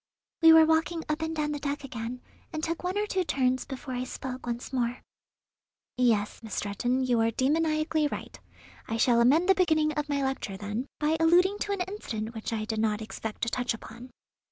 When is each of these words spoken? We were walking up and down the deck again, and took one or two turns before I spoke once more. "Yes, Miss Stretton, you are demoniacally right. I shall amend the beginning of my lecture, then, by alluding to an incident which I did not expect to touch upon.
We 0.41 0.51
were 0.51 0.65
walking 0.65 1.03
up 1.09 1.21
and 1.21 1.35
down 1.35 1.51
the 1.51 1.59
deck 1.59 1.83
again, 1.83 2.23
and 2.51 2.63
took 2.63 2.83
one 2.83 2.97
or 2.97 3.05
two 3.05 3.23
turns 3.23 3.65
before 3.65 3.93
I 3.93 4.03
spoke 4.03 4.47
once 4.47 4.73
more. 4.73 5.03
"Yes, 5.95 6.41
Miss 6.41 6.55
Stretton, 6.55 7.03
you 7.05 7.19
are 7.21 7.29
demoniacally 7.29 8.07
right. 8.07 8.39
I 8.87 8.97
shall 8.97 9.21
amend 9.21 9.47
the 9.47 9.53
beginning 9.53 9.91
of 9.93 10.09
my 10.09 10.23
lecture, 10.23 10.57
then, 10.57 10.87
by 10.99 11.17
alluding 11.19 11.59
to 11.59 11.71
an 11.73 11.81
incident 11.81 12.33
which 12.33 12.51
I 12.51 12.65
did 12.65 12.79
not 12.79 12.99
expect 12.99 13.41
to 13.43 13.49
touch 13.49 13.75
upon. 13.75 14.09